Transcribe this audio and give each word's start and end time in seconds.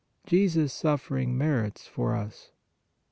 JESUS 0.25 0.73
SUFFERING 0.73 1.37
MERITS 1.37 1.85
FOR 1.85 2.15
us. 2.15 2.49